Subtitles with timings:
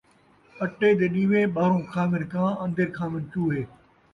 [0.63, 3.61] اٹے دے ݙیوے، ٻاہر کھاون کاں، اندر کھاون چوہے